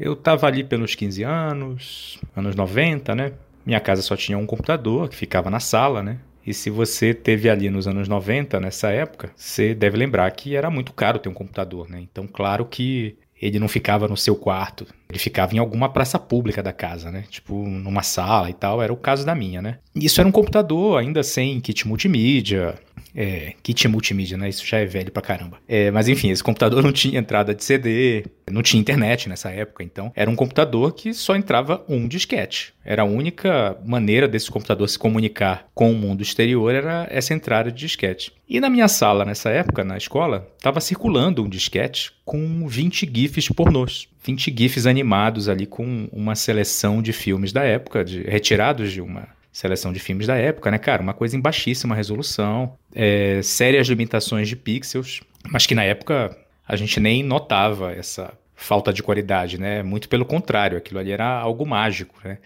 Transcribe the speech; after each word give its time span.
Eu 0.00 0.16
tava 0.16 0.46
ali 0.46 0.64
pelos 0.64 0.94
15 0.94 1.22
anos, 1.22 2.18
anos 2.34 2.56
90, 2.56 3.14
né? 3.14 3.32
Minha 3.66 3.78
casa 3.78 4.00
só 4.00 4.16
tinha 4.16 4.38
um 4.38 4.46
computador 4.46 5.10
que 5.10 5.14
ficava 5.14 5.50
na 5.50 5.60
sala, 5.60 6.02
né? 6.02 6.18
E 6.44 6.54
se 6.54 6.70
você 6.70 7.12
teve 7.12 7.50
ali 7.50 7.68
nos 7.68 7.86
anos 7.86 8.08
90, 8.08 8.58
nessa 8.58 8.88
época, 8.88 9.30
você 9.36 9.74
deve 9.74 9.98
lembrar 9.98 10.30
que 10.30 10.56
era 10.56 10.70
muito 10.70 10.94
caro 10.94 11.18
ter 11.18 11.28
um 11.28 11.34
computador, 11.34 11.86
né? 11.90 12.00
Então, 12.00 12.26
claro 12.26 12.64
que 12.64 13.18
ele 13.40 13.58
não 13.58 13.68
ficava 13.68 14.08
no 14.08 14.16
seu 14.16 14.34
quarto, 14.34 14.86
ele 15.10 15.18
ficava 15.18 15.54
em 15.54 15.58
alguma 15.58 15.88
praça 15.88 16.18
pública 16.18 16.62
da 16.62 16.72
casa, 16.72 17.10
né? 17.10 17.24
Tipo, 17.28 17.54
numa 17.66 18.02
sala 18.02 18.48
e 18.48 18.54
tal, 18.54 18.80
era 18.80 18.92
o 18.92 18.96
caso 18.96 19.26
da 19.26 19.34
minha, 19.34 19.60
né? 19.60 19.78
Isso 19.94 20.20
era 20.20 20.28
um 20.28 20.32
computador 20.32 20.98
ainda 20.98 21.22
sem 21.22 21.60
kit 21.60 21.86
multimídia, 21.86 22.78
é, 23.14 23.54
kit 23.62 23.86
multimídia, 23.88 24.36
né? 24.36 24.48
Isso 24.48 24.64
já 24.66 24.78
é 24.78 24.86
velho 24.86 25.10
pra 25.10 25.22
caramba. 25.22 25.58
É, 25.68 25.90
mas 25.90 26.08
enfim, 26.08 26.30
esse 26.30 26.42
computador 26.42 26.82
não 26.84 26.92
tinha 26.92 27.18
entrada 27.18 27.54
de 27.54 27.64
CD, 27.64 28.24
não 28.50 28.62
tinha 28.62 28.80
internet 28.80 29.28
nessa 29.28 29.50
época, 29.50 29.82
então 29.82 30.12
era 30.14 30.30
um 30.30 30.36
computador 30.36 30.92
que 30.92 31.12
só 31.12 31.36
entrava 31.36 31.84
um 31.88 32.06
disquete. 32.06 32.72
Era 32.84 33.02
a 33.02 33.06
única 33.06 33.76
maneira 33.84 34.26
desse 34.26 34.50
computador 34.50 34.88
se 34.88 34.98
comunicar 34.98 35.68
com 35.74 35.90
o 35.90 35.94
mundo 35.94 36.22
exterior 36.22 36.74
era 36.74 37.06
essa 37.10 37.34
entrada 37.34 37.70
de 37.70 37.78
disquete. 37.78 38.32
E 38.48 38.58
na 38.58 38.70
minha 38.70 38.88
sala, 38.88 39.24
nessa 39.24 39.50
época, 39.50 39.84
na 39.84 39.96
escola, 39.96 40.48
estava 40.56 40.80
circulando 40.80 41.42
um 41.42 41.48
disquete 41.48 42.12
com 42.24 42.66
20 42.66 43.10
GIFs 43.12 43.48
pornôs. 43.48 44.08
20 44.22 44.54
GIFs 44.56 44.86
animados 44.86 45.48
ali 45.48 45.66
com 45.66 46.08
uma 46.12 46.34
seleção 46.34 47.00
de 47.00 47.12
filmes 47.12 47.52
da 47.52 47.62
época, 47.62 48.04
de, 48.04 48.22
retirados 48.22 48.92
de 48.92 49.00
uma 49.00 49.28
seleção 49.52 49.92
de 49.92 49.98
filmes 49.98 50.26
da 50.26 50.36
época, 50.36 50.70
né, 50.70 50.78
cara? 50.78 51.02
Uma 51.02 51.14
coisa 51.14 51.36
em 51.36 51.40
baixíssima 51.40 51.94
resolução, 51.94 52.74
é, 52.94 53.40
sérias 53.42 53.88
limitações 53.88 54.48
de 54.48 54.56
pixels, 54.56 55.20
mas 55.50 55.66
que 55.66 55.74
na 55.74 55.82
época 55.82 56.36
a 56.66 56.76
gente 56.76 57.00
nem 57.00 57.22
notava 57.22 57.92
essa 57.92 58.32
falta 58.54 58.92
de 58.92 59.02
qualidade, 59.02 59.58
né? 59.58 59.82
Muito 59.82 60.08
pelo 60.08 60.24
contrário, 60.24 60.76
aquilo 60.76 61.00
ali 61.00 61.10
era 61.10 61.26
algo 61.26 61.66
mágico, 61.66 62.14
né? 62.22 62.38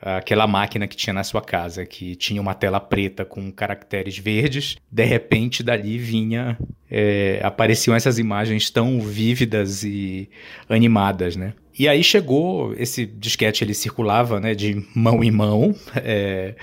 Aquela 0.00 0.46
máquina 0.46 0.86
que 0.86 0.96
tinha 0.96 1.12
na 1.12 1.24
sua 1.24 1.42
casa, 1.42 1.84
que 1.84 2.14
tinha 2.14 2.40
uma 2.40 2.54
tela 2.54 2.78
preta 2.78 3.24
com 3.24 3.50
caracteres 3.50 4.16
verdes, 4.16 4.76
de 4.90 5.04
repente 5.04 5.62
dali 5.62 5.98
vinha, 5.98 6.56
é, 6.88 7.40
apareciam 7.42 7.96
essas 7.96 8.18
imagens 8.18 8.70
tão 8.70 9.00
vívidas 9.00 9.82
e 9.82 10.30
animadas, 10.68 11.34
né? 11.34 11.52
E 11.76 11.88
aí 11.88 12.02
chegou, 12.02 12.74
esse 12.76 13.06
disquete 13.06 13.62
ele 13.62 13.74
circulava 13.74 14.40
né, 14.40 14.54
de 14.54 14.84
mão 14.94 15.22
em 15.22 15.30
mão 15.30 15.74
é, 15.96 16.54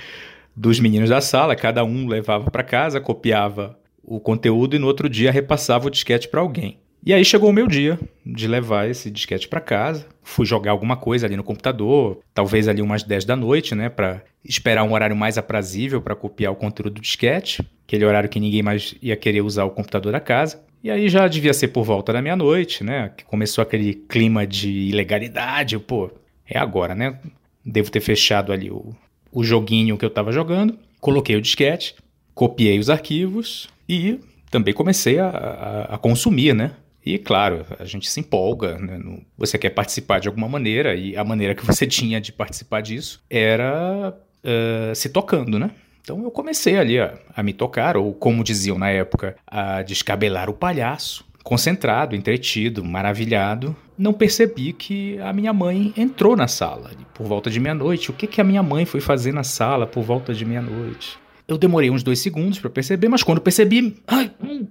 dos 0.56 0.80
meninos 0.80 1.10
da 1.10 1.22
sala, 1.22 1.56
cada 1.56 1.84
um 1.84 2.08
levava 2.08 2.50
para 2.50 2.64
casa, 2.64 3.02
copiava 3.02 3.78
o 4.04 4.20
conteúdo 4.20 4.76
e 4.76 4.80
no 4.80 4.88
outro 4.88 5.10
dia 5.10 5.32
repassava 5.32 5.88
o 5.88 5.90
disquete 5.90 6.28
para 6.28 6.42
alguém. 6.42 6.78
E 7.06 7.14
aí 7.14 7.24
chegou 7.24 7.52
o 7.52 7.54
meu 7.54 7.68
dia 7.68 8.00
de 8.26 8.48
levar 8.48 8.90
esse 8.90 9.12
disquete 9.12 9.48
para 9.48 9.62
casa. 9.62 10.08
Fui 10.24 10.44
jogar 10.44 10.72
alguma 10.72 10.98
coisa 10.98 11.28
ali 11.28 11.38
no 11.38 11.44
computador, 11.44 12.20
talvez 12.34 12.68
ali 12.68 12.82
umas 12.82 13.04
10 13.04 13.26
da 13.26 13.36
noite, 13.36 13.76
né, 13.76 13.90
para 13.90 14.24
esperar 14.44 14.84
um 14.84 14.92
horário 14.92 15.16
mais 15.16 15.38
aprazível 15.38 16.02
para 16.02 16.16
copiar 16.16 16.52
o 16.52 16.56
conteúdo 16.56 16.96
do 16.96 17.02
disquete, 17.02 17.62
aquele 17.88 18.06
horário 18.06 18.28
que 18.28 18.40
ninguém 18.40 18.64
mais 18.64 18.96
ia 19.04 19.16
querer 19.16 19.42
usar 19.42 19.66
o 19.66 19.70
computador 19.70 20.14
da 20.14 20.20
casa. 20.20 20.64
E 20.84 20.90
aí 20.90 21.08
já 21.08 21.28
devia 21.28 21.54
ser 21.54 21.68
por 21.68 21.84
volta 21.84 22.12
da 22.12 22.24
meia-noite, 22.24 22.84
né? 22.84 23.12
Que 23.16 23.24
começou 23.24 23.62
aquele 23.62 23.94
clima 23.94 24.46
de 24.46 24.70
ilegalidade. 24.70 25.78
Pô, 25.78 26.10
é 26.48 26.58
agora, 26.58 26.96
né? 26.96 27.20
Devo 27.64 27.92
ter 27.92 28.02
fechado 28.02 28.52
ali 28.52 28.72
o, 28.72 28.96
o 29.32 29.44
joguinho 29.44 29.96
que 29.96 30.06
eu 30.06 30.10
estava 30.10 30.32
jogando. 30.32 30.78
Coloquei 31.00 31.36
o 31.36 31.42
disquete, 31.42 31.96
copiei 32.34 32.80
os 32.80 32.90
arquivos 32.90 33.70
e 33.88 34.20
também 34.50 34.74
comecei 34.74 35.20
a, 35.20 35.28
a, 35.28 35.96
a 35.96 35.98
consumir, 36.00 36.56
né? 36.56 36.72
E 37.06 37.20
claro, 37.20 37.66
a 37.78 37.86
gente 37.86 38.10
se 38.10 38.20
empolga, 38.20 38.80
né? 38.80 39.00
você 39.38 39.58
quer 39.58 39.70
participar 39.70 40.20
de 40.20 40.28
alguma 40.28 40.50
maneira, 40.50 40.96
e 40.96 41.16
a 41.16 41.24
maneira 41.24 41.54
que 41.54 41.66
você 41.66 41.86
tinha 41.88 42.20
de 42.20 42.32
participar 42.32 42.82
disso 42.82 43.22
era 43.30 44.12
uh, 44.44 44.96
se 44.96 45.10
tocando, 45.10 45.60
né? 45.60 45.70
Então 46.02 46.24
eu 46.24 46.32
comecei 46.32 46.78
ali 46.78 47.00
a, 47.00 47.18
a 47.36 47.44
me 47.44 47.54
tocar, 47.54 47.96
ou 47.96 48.14
como 48.14 48.44
diziam 48.44 48.78
na 48.78 48.90
época, 48.90 49.36
a 49.46 49.82
descabelar 49.84 50.50
o 50.50 50.54
palhaço. 50.54 51.26
Concentrado, 51.44 52.16
entretido, 52.16 52.84
maravilhado, 52.84 53.76
não 53.96 54.14
percebi 54.14 54.74
que 54.74 55.20
a 55.20 55.32
minha 55.32 55.54
mãe 55.54 55.94
entrou 55.96 56.36
na 56.36 56.48
sala 56.48 56.90
por 57.14 57.28
volta 57.28 57.52
de 57.52 57.60
meia-noite. 57.60 58.10
O 58.10 58.14
que, 58.14 58.26
que 58.26 58.42
a 58.42 58.44
minha 58.44 58.64
mãe 58.64 58.84
foi 58.84 59.00
fazer 59.00 59.32
na 59.32 59.44
sala 59.44 59.86
por 59.86 60.04
volta 60.04 60.34
de 60.34 60.44
meia-noite? 60.44 61.20
Eu 61.48 61.58
demorei 61.58 61.92
uns 61.92 62.02
dois 62.02 62.18
segundos 62.20 62.58
para 62.58 62.70
perceber, 62.70 63.10
mas 63.10 63.22
quando 63.22 63.42
percebi, 63.42 63.96
ai, 64.08 64.32
hum, 64.44 64.66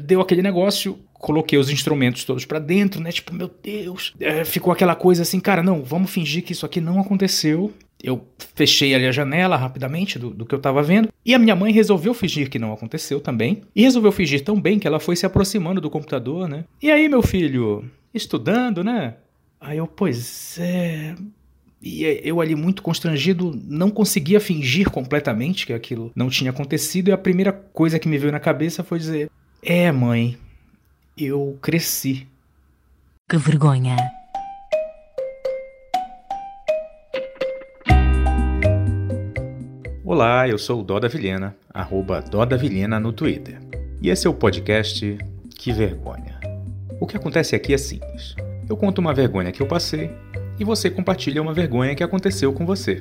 deu 0.00 0.20
aquele 0.20 0.42
negócio, 0.42 0.98
coloquei 1.22 1.56
os 1.56 1.70
instrumentos 1.70 2.24
todos 2.24 2.44
para 2.44 2.58
dentro, 2.58 3.00
né? 3.00 3.12
Tipo, 3.12 3.32
meu 3.32 3.48
Deus, 3.62 4.12
é, 4.20 4.44
ficou 4.44 4.72
aquela 4.72 4.96
coisa 4.96 5.22
assim, 5.22 5.38
cara, 5.40 5.62
não, 5.62 5.82
vamos 5.82 6.10
fingir 6.10 6.42
que 6.42 6.52
isso 6.52 6.66
aqui 6.66 6.80
não 6.80 7.00
aconteceu 7.00 7.72
eu 8.02 8.26
fechei 8.56 8.94
ali 8.94 9.06
a 9.06 9.12
janela 9.12 9.56
rapidamente 9.56 10.18
do, 10.18 10.30
do 10.30 10.44
que 10.44 10.52
eu 10.52 10.56
estava 10.56 10.82
vendo. 10.82 11.08
E 11.24 11.34
a 11.34 11.38
minha 11.38 11.54
mãe 11.54 11.72
resolveu 11.72 12.12
fingir 12.12 12.50
que 12.50 12.58
não 12.58 12.72
aconteceu 12.72 13.20
também. 13.20 13.62
E 13.76 13.82
resolveu 13.82 14.10
fingir 14.10 14.42
tão 14.42 14.60
bem 14.60 14.78
que 14.78 14.88
ela 14.88 14.98
foi 14.98 15.14
se 15.14 15.24
aproximando 15.24 15.80
do 15.80 15.88
computador, 15.88 16.48
né? 16.48 16.64
E 16.82 16.90
aí, 16.90 17.08
meu 17.08 17.22
filho, 17.22 17.88
estudando, 18.12 18.82
né? 18.82 19.14
Aí 19.60 19.78
eu, 19.78 19.86
pois 19.86 20.58
é. 20.58 21.14
E 21.80 22.04
eu 22.24 22.40
ali 22.40 22.56
muito 22.56 22.82
constrangido, 22.82 23.56
não 23.64 23.90
conseguia 23.90 24.40
fingir 24.40 24.90
completamente 24.90 25.66
que 25.66 25.72
aquilo 25.72 26.10
não 26.14 26.28
tinha 26.28 26.50
acontecido. 26.50 27.08
E 27.08 27.12
a 27.12 27.18
primeira 27.18 27.52
coisa 27.52 27.98
que 27.98 28.08
me 28.08 28.18
veio 28.18 28.32
na 28.32 28.40
cabeça 28.40 28.82
foi 28.82 28.98
dizer: 28.98 29.30
É, 29.62 29.90
mãe, 29.92 30.36
eu 31.16 31.58
cresci. 31.60 32.26
Que 33.28 33.36
vergonha. 33.36 33.96
Olá, 40.04 40.48
eu 40.48 40.58
sou 40.58 40.80
o 40.80 40.82
Doda 40.82 41.08
Vilhena, 41.08 41.56
arroba 41.72 42.20
Doda 42.20 42.56
Vilhena 42.56 42.98
no 42.98 43.12
Twitter. 43.12 43.58
E 44.00 44.10
esse 44.10 44.26
é 44.26 44.30
o 44.30 44.34
podcast 44.34 45.18
Que 45.56 45.72
Vergonha. 45.72 46.40
O 47.00 47.06
que 47.06 47.16
acontece 47.16 47.54
aqui 47.54 47.72
é 47.72 47.78
simples. 47.78 48.34
Eu 48.68 48.76
conto 48.76 48.98
uma 48.98 49.14
vergonha 49.14 49.52
que 49.52 49.62
eu 49.62 49.66
passei 49.66 50.10
e 50.58 50.64
você 50.64 50.90
compartilha 50.90 51.40
uma 51.40 51.54
vergonha 51.54 51.94
que 51.94 52.02
aconteceu 52.02 52.52
com 52.52 52.66
você. 52.66 53.00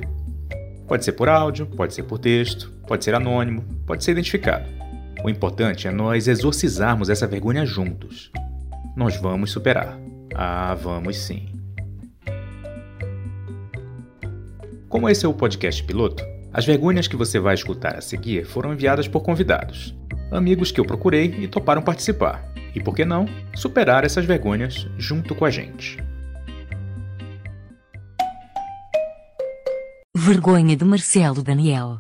Pode 0.87 1.03
ser 1.05 1.13
por 1.13 1.29
áudio, 1.29 1.65
pode 1.65 1.93
ser 1.93 2.03
por 2.03 2.19
texto, 2.19 2.71
pode 2.87 3.03
ser 3.03 3.15
anônimo, 3.15 3.63
pode 3.85 4.03
ser 4.03 4.11
identificado. 4.11 4.80
O 5.23 5.29
importante 5.29 5.87
é 5.87 5.91
nós 5.91 6.27
exorcizarmos 6.27 7.09
essa 7.09 7.27
vergonha 7.27 7.65
juntos. 7.65 8.31
Nós 8.95 9.15
vamos 9.17 9.51
superar. 9.51 9.99
Ah, 10.33 10.75
vamos 10.75 11.17
sim. 11.17 11.47
Como 14.89 15.07
esse 15.07 15.25
é 15.25 15.29
o 15.29 15.33
podcast 15.33 15.83
piloto, 15.83 16.23
as 16.51 16.65
vergonhas 16.65 17.07
que 17.07 17.15
você 17.15 17.39
vai 17.39 17.55
escutar 17.55 17.95
a 17.95 18.01
seguir 18.01 18.45
foram 18.45 18.73
enviadas 18.73 19.07
por 19.07 19.21
convidados, 19.21 19.95
amigos 20.31 20.71
que 20.71 20.81
eu 20.81 20.85
procurei 20.85 21.25
e 21.39 21.47
toparam 21.47 21.81
participar. 21.81 22.51
E 22.75 22.81
por 22.81 22.95
que 22.95 23.05
não, 23.05 23.25
superar 23.55 24.03
essas 24.03 24.25
vergonhas 24.25 24.87
junto 24.97 25.33
com 25.33 25.45
a 25.45 25.49
gente. 25.49 25.97
Vergonha 30.15 30.75
de 30.75 30.83
Marcelo 30.83 31.41
Daniel. 31.41 31.97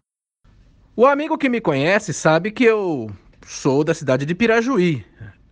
O 1.01 1.07
amigo 1.07 1.35
que 1.35 1.49
me 1.49 1.59
conhece 1.59 2.13
sabe 2.13 2.51
que 2.51 2.63
eu 2.63 3.09
sou 3.43 3.83
da 3.83 3.91
cidade 3.91 4.23
de 4.23 4.35
Pirajuí, 4.35 5.03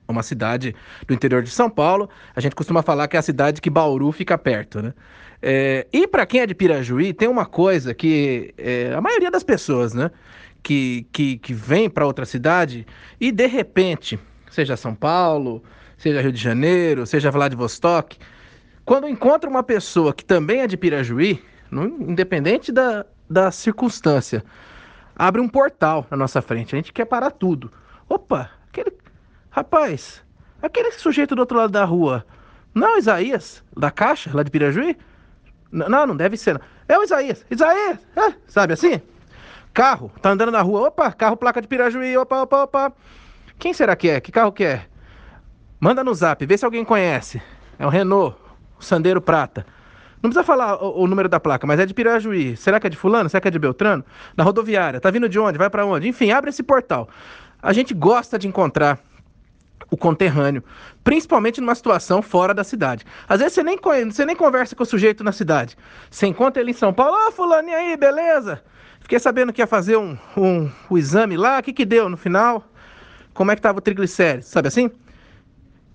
uma 0.08 0.22
cidade 0.22 0.76
do 1.08 1.12
interior 1.12 1.42
de 1.42 1.50
São 1.50 1.72
Paulo. 1.72 2.08
A 2.36 2.40
gente 2.40 2.56
costuma 2.56 2.84
falar 2.84 3.08
que 3.08 3.16
é 3.16 3.20
a 3.20 3.24
cidade 3.24 3.60
que 3.60 3.68
Bauru 3.68 4.12
fica 4.12 4.38
perto, 4.38 4.80
né? 4.80 4.94
É, 5.42 5.88
e 5.92 6.08
para 6.08 6.28
quem 6.28 6.42
é 6.42 6.46
de 6.46 6.54
Pirajuí, 6.54 7.14
tem 7.14 7.28
uma 7.28 7.48
coisa 7.48 7.96
que 7.96 8.54
é, 8.60 8.94
a 8.94 9.02
maioria 9.02 9.32
das 9.32 9.42
pessoas, 9.42 9.92
né, 9.92 10.12
que, 10.62 11.08
que, 11.12 11.40
que 11.40 11.52
vem 11.52 11.90
para 11.90 12.06
outra 12.06 12.28
cidade 12.28 12.86
e 13.20 13.32
de 13.32 13.48
repente, 13.48 14.20
seja 14.52 14.78
São 14.78 14.94
Paulo, 14.94 15.64
seja 15.98 16.22
Rio 16.22 16.32
de 16.32 16.40
Janeiro, 16.40 17.08
seja 17.08 17.32
Vladivostok, 17.32 18.20
quando 18.86 19.10
encontra 19.10 19.50
uma 19.50 19.64
pessoa 19.64 20.14
que 20.14 20.24
também 20.24 20.62
é 20.62 20.68
de 20.68 20.78
Pirajuí, 20.78 21.44
independente 21.72 22.72
da, 22.72 23.04
da 23.28 23.50
circunstância, 23.50 24.44
abre 25.20 25.42
um 25.42 25.50
portal 25.50 26.08
na 26.10 26.16
nossa 26.16 26.42
frente. 26.42 26.74
A 26.74 26.78
gente 26.78 26.94
quer 26.94 27.04
parar 27.04 27.32
tudo. 27.32 27.70
Opa, 28.08 28.50
aquele. 28.70 28.98
Rapaz, 29.52 30.24
aquele 30.62 30.92
sujeito 30.94 31.36
do 31.36 31.40
outro 31.40 31.58
lado 31.58 31.72
da 31.72 31.84
rua. 31.84 32.26
Não, 32.74 32.98
Isaías, 32.98 33.62
da 33.76 33.92
Caixa, 33.92 34.32
lá 34.34 34.44
de 34.44 34.50
Pirajuí? 34.50 34.96
Não, 35.70 36.08
não 36.08 36.16
deve 36.16 36.38
ser. 36.38 36.54
Não. 36.54 36.62
É 36.88 36.98
o 36.98 37.04
Isaías. 37.04 37.46
Isaías! 37.52 38.00
É, 38.16 38.34
sabe 38.48 38.74
assim? 38.74 39.02
Carro, 39.74 40.10
tá 40.22 40.30
andando 40.30 40.52
na 40.52 40.62
rua. 40.62 40.88
Opa, 40.88 41.12
carro, 41.12 41.36
placa 41.36 41.62
de 41.62 41.68
Pirajuí. 41.68 42.18
Opa, 42.18 42.44
opa, 42.44 42.64
opa. 42.64 42.94
Quem 43.58 43.74
será 43.74 43.96
que 43.96 44.10
é? 44.10 44.22
Que 44.22 44.32
carro 44.32 44.54
que 44.54 44.64
é? 44.64 44.86
Manda 45.80 46.04
no 46.04 46.14
zap, 46.14 46.46
vê 46.46 46.58
se 46.58 46.64
alguém 46.64 46.86
conhece. 46.86 47.42
É 47.78 47.86
o 47.86 47.90
Renault, 47.90 48.38
o 48.80 48.84
Sandeiro 48.84 49.22
Prata. 49.22 49.66
Não 50.22 50.30
precisa 50.30 50.44
falar 50.44 50.84
o, 50.84 51.04
o, 51.04 51.08
número 51.08 51.30
da 51.30 51.40
placa, 51.40 51.66
mas 51.66 51.80
é 51.80 51.86
de 51.86 51.94
Pirajuí. 51.94 52.58
Será 52.58 52.80
que 52.80 52.88
é 52.88 52.90
de 52.90 52.98
fulano? 52.98 53.30
Será 53.30 53.40
que 53.40 53.48
é 53.48 53.52
de 53.52 53.60
Beltrano? 53.60 54.04
Na 54.36 54.44
rodoviária. 54.44 55.00
Tá 55.00 55.10
vindo 55.10 55.30
de 55.30 55.40
onde? 55.40 55.58
Vai 55.58 55.70
para 55.70 55.86
onde? 55.86 56.08
Enfim, 56.08 56.32
abre 56.32 56.50
esse 56.50 56.62
portal. 56.62 57.08
A 57.62 57.72
gente 57.72 57.94
gosta 57.94 58.38
de 58.38 58.48
encontrar 58.48 59.00
o 59.90 59.98
conterrâneo, 59.98 60.64
principalmente 61.04 61.60
numa 61.60 61.74
situação 61.74 62.22
fora 62.22 62.54
da 62.54 62.64
cidade. 62.64 63.06
Às 63.28 63.40
vezes 63.40 63.54
você 63.54 63.64
nem, 63.64 63.80
você 64.06 64.26
nem 64.26 64.36
conversa 64.36 64.76
com 64.76 64.84
o 64.84 64.86
sujeito 64.86 65.24
na 65.24 65.32
cidade. 65.32 65.78
Você 66.12 66.28
encontra 66.28 66.62
ele 66.62 66.72
em 66.72 66.76
São 66.76 66.94
Paulo, 66.94 67.14
ô 67.14 67.28
oh, 67.28 67.32
fulano, 67.32 67.70
e 67.70 67.74
aí, 67.74 67.98
beleza? 67.98 68.62
Fiquei 69.00 69.18
sabendo 69.20 69.52
que 69.52 69.62
ia 69.62 69.68
fazer 69.68 69.98
um, 69.98 70.18
um, 70.38 70.70
um 70.92 70.98
exame 70.98 71.36
lá, 71.36 71.60
o 71.60 71.64
que 71.64 71.74
que 71.74 71.86
deu 71.86 72.10
no 72.10 72.18
final? 72.18 72.64
Como 73.34 73.52
é 73.52 73.56
que 73.56 73.62
tava 73.62 73.80
o 73.80 73.82
triglicérides, 73.82 74.50
sabe 74.50 74.68
assim? 74.68 74.92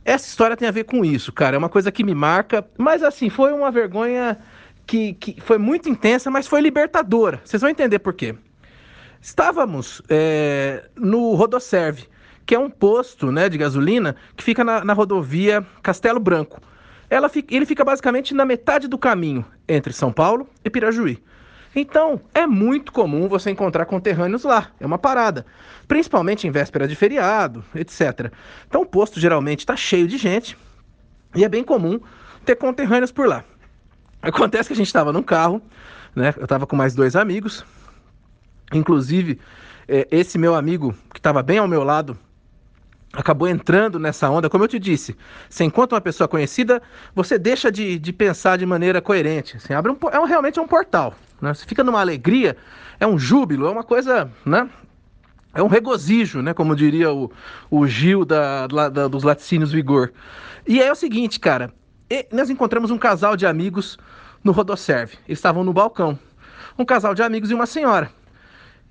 Essa 0.05 0.29
história 0.29 0.56
tem 0.56 0.69
a 0.69 0.73
ver 0.73 0.85
com 0.85 1.05
isso, 1.05 1.33
cara, 1.33 1.56
é 1.56 1.59
uma 1.59 1.69
coisa 1.69 1.91
que 1.91 2.05
me 2.05 2.15
marca, 2.15 2.67
mas 2.77 3.03
assim, 3.03 3.31
foi 3.31 3.53
uma 3.53 3.71
vergonha 3.71 4.39
que, 4.87 5.15
que 5.15 5.41
foi 5.41 5.56
muito 5.56 5.89
intensa, 5.89 6.31
mas 6.31 6.47
foi 6.47 6.61
libertadora. 6.61 7.41
Vocês 7.45 7.62
vão 7.62 7.71
entender 7.71 7.99
por 7.99 8.12
quê. 8.12 8.35
Estávamos 9.21 10.03
é, 10.09 10.85
no 10.95 11.35
Rodoserve, 11.35 12.06
que 12.45 12.55
é 12.55 12.59
um 12.59 12.69
posto 12.69 13.33
né, 13.33 13.49
de 13.49 13.56
gasolina 13.56 14.15
que 14.37 14.45
fica 14.45 14.62
na, 14.62 14.85
na 14.85 14.93
rodovia 14.93 15.67
Castelo 15.83 16.21
Branco. 16.21 16.61
Fica, 17.31 17.55
ele 17.55 17.65
fica 17.65 17.85
basicamente 17.85 18.35
na 18.35 18.45
metade 18.45 18.89
do 18.89 18.99
caminho 18.99 19.45
entre 19.67 19.93
São 19.93 20.12
Paulo 20.12 20.49
e 20.65 20.69
Pirajuí. 20.69 21.23
Então, 21.75 22.21
é 22.32 22.47
muito 22.47 22.93
comum 22.93 23.29
você 23.29 23.50
encontrar 23.50 23.85
conterrâneos 23.87 24.44
lá, 24.44 24.71
é 24.79 24.87
uma 24.87 24.99
parada, 24.99 25.44
principalmente 25.88 26.47
em 26.47 26.50
véspera 26.50 26.87
de 26.87 26.94
feriado, 26.94 27.65
etc. 27.75 28.32
Então, 28.69 28.82
o 28.82 28.87
posto 28.87 29.19
geralmente 29.19 29.61
está 29.61 29.75
cheio 29.75 30.06
de 30.06 30.17
gente 30.17 30.56
e 31.35 31.44
é 31.44 31.49
bem 31.49 31.65
comum 31.65 31.99
ter 32.44 32.55
conterrâneos 32.56 33.11
por 33.11 33.26
lá. 33.26 33.44
Acontece 34.23 34.69
que 34.69 34.73
a 34.73 34.76
gente 34.76 34.87
estava 34.87 35.12
num 35.12 35.23
carro, 35.23 35.61
né? 36.15 36.32
Eu 36.37 36.44
estava 36.44 36.67
com 36.67 36.76
mais 36.76 36.94
dois 36.94 37.17
amigos, 37.17 37.65
inclusive 38.73 39.41
é, 39.88 40.06
esse 40.11 40.38
meu 40.38 40.55
amigo 40.55 40.94
que 41.12 41.19
estava 41.19 41.43
bem 41.43 41.59
ao 41.59 41.69
meu 41.69 41.82
lado 41.82 42.17
acabou 43.16 43.49
entrando 43.49 43.99
nessa 43.99 44.28
onda. 44.28 44.50
Como 44.50 44.64
eu 44.64 44.69
te 44.69 44.78
disse, 44.78 45.16
você 45.49 45.64
encontra 45.64 45.96
uma 45.96 46.00
pessoa 46.00 46.28
conhecida, 46.28 46.82
você 47.14 47.38
deixa 47.38 47.70
de, 47.70 47.99
de 47.99 48.12
pensar 48.12 48.58
de 48.58 48.66
maneira 48.66 49.00
coerente. 49.00 49.56
Assim, 49.56 49.72
abre 49.72 49.93
um, 49.93 49.99
é 50.11 50.19
um, 50.19 50.25
realmente 50.25 50.58
é 50.58 50.62
um 50.62 50.69
portal. 50.69 51.14
Né? 51.40 51.55
Você 51.55 51.64
fica 51.64 51.84
numa 51.84 52.00
alegria, 52.00 52.56
é 52.99 53.06
um 53.06 53.19
júbilo, 53.19 53.66
é 53.66 53.70
uma 53.70 53.84
coisa, 53.84 54.31
né? 54.44 54.69
É 55.55 55.62
um 55.62 55.69
regozijo, 55.69 56.43
né? 56.43 56.52
Como 56.52 56.75
diria 56.75 57.12
o, 57.12 57.31
o 57.70 57.87
Gil 57.87 58.25
da, 58.25 58.66
da, 58.66 59.06
dos 59.06 59.22
laticínios 59.22 59.70
Vigor. 59.70 60.12
E 60.67 60.82
é 60.82 60.90
o 60.90 60.96
seguinte, 60.96 61.38
cara. 61.38 61.72
nós 62.32 62.50
encontramos 62.50 62.90
um 62.90 62.99
casal 62.99 63.37
de 63.37 63.46
amigos 63.46 63.96
no 64.43 64.50
Rodoserve. 64.50 65.17
Eles 65.28 65.38
estavam 65.38 65.62
no 65.62 65.72
balcão. 65.72 66.19
Um 66.76 66.84
casal 66.84 67.14
de 67.14 67.22
amigos 67.22 67.52
e 67.52 67.55
uma 67.55 67.67
senhora. 67.67 68.10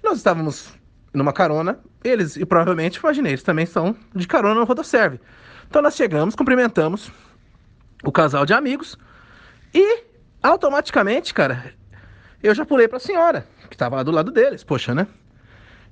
Nós 0.02 0.18
estávamos 0.18 0.74
numa 1.14 1.32
carona, 1.32 1.80
eles, 2.04 2.36
e 2.36 2.46
provavelmente, 2.46 2.98
imaginei, 2.98 3.34
eles 3.34 3.44
também 3.44 3.66
são 3.66 3.96
de 4.16 4.28
carona 4.28 4.60
no 4.60 4.66
Rodoserve. 4.66 5.20
Então 5.68 5.82
nós 5.82 5.96
chegamos, 5.96 6.36
cumprimentamos 6.36 7.12
o 8.04 8.12
casal 8.12 8.46
de 8.46 8.54
amigos 8.54 8.98
e 9.74 10.04
automaticamente, 10.42 11.34
cara, 11.34 11.74
eu 12.42 12.54
já 12.54 12.66
pulei 12.66 12.88
para 12.88 12.98
a 12.98 13.00
senhora, 13.00 13.48
que 13.70 13.76
estava 13.76 13.98
lá 13.98 14.04
do 14.04 14.12
lado 14.12 14.32
deles, 14.32 14.64
poxa, 14.64 14.94
né? 14.94 15.08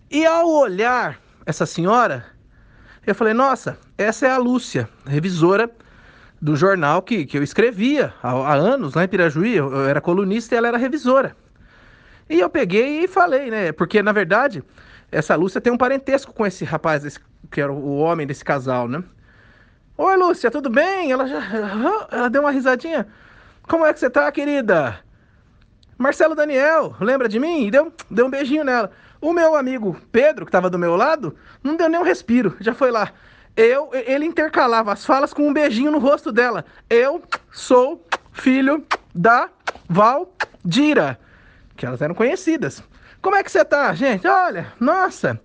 E 0.09 0.25
ao 0.25 0.49
olhar 0.49 1.19
essa 1.45 1.65
senhora, 1.65 2.25
eu 3.07 3.15
falei, 3.15 3.33
nossa, 3.33 3.77
essa 3.97 4.27
é 4.27 4.31
a 4.31 4.37
Lúcia, 4.37 4.89
revisora 5.05 5.71
do 6.41 6.55
jornal 6.55 7.01
que, 7.01 7.25
que 7.25 7.37
eu 7.37 7.43
escrevia 7.43 8.13
há, 8.21 8.31
há 8.31 8.53
anos 8.55 8.95
lá 8.95 9.03
em 9.03 9.07
Pirajuí, 9.07 9.55
eu, 9.55 9.71
eu 9.71 9.87
era 9.87 10.01
colunista 10.01 10.55
e 10.55 10.57
ela 10.57 10.67
era 10.67 10.77
revisora. 10.77 11.35
E 12.29 12.39
eu 12.39 12.49
peguei 12.49 13.03
e 13.03 13.07
falei, 13.07 13.51
né? 13.51 13.71
Porque 13.71 14.01
na 14.01 14.11
verdade 14.11 14.63
essa 15.11 15.35
Lúcia 15.35 15.59
tem 15.59 15.73
um 15.73 15.77
parentesco 15.77 16.33
com 16.33 16.45
esse 16.45 16.63
rapaz, 16.63 17.03
esse, 17.03 17.19
que 17.51 17.59
era 17.59 17.71
o 17.71 17.97
homem 17.97 18.25
desse 18.25 18.45
casal, 18.45 18.87
né? 18.87 19.03
Oi, 19.97 20.17
Lúcia, 20.17 20.49
tudo 20.49 20.69
bem? 20.69 21.11
Ela 21.11 21.27
já. 21.27 21.41
Ela 22.11 22.29
deu 22.29 22.41
uma 22.41 22.51
risadinha. 22.51 23.07
Como 23.63 23.85
é 23.85 23.93
que 23.93 23.99
você 23.99 24.09
tá, 24.09 24.31
querida? 24.31 24.99
Marcelo 25.97 26.33
Daniel, 26.33 26.95
lembra 26.99 27.29
de 27.29 27.39
mim? 27.39 27.67
E 27.67 27.71
deu, 27.71 27.93
deu 28.09 28.25
um 28.25 28.29
beijinho 28.29 28.63
nela. 28.63 28.89
O 29.19 29.33
meu 29.33 29.55
amigo 29.55 29.95
Pedro, 30.11 30.45
que 30.45 30.49
estava 30.49 30.69
do 30.69 30.79
meu 30.79 30.95
lado, 30.95 31.35
não 31.63 31.75
deu 31.75 31.87
nem 31.87 31.99
um 31.99 32.03
respiro, 32.03 32.57
já 32.59 32.73
foi 32.73 32.89
lá. 32.89 33.11
Eu, 33.55 33.91
ele 33.93 34.25
intercalava 34.25 34.91
as 34.93 35.05
falas 35.05 35.33
com 35.33 35.47
um 35.47 35.53
beijinho 35.53 35.91
no 35.91 35.99
rosto 35.99 36.31
dela. 36.31 36.65
Eu 36.89 37.21
sou 37.51 38.03
filho 38.31 38.83
da 39.13 39.49
Valdira, 39.87 41.19
que 41.75 41.85
elas 41.85 42.01
eram 42.01 42.15
conhecidas. 42.15 42.81
Como 43.21 43.35
é 43.35 43.43
que 43.43 43.51
você 43.51 43.63
tá, 43.63 43.93
gente? 43.93 44.27
Olha, 44.27 44.73
nossa. 44.79 45.39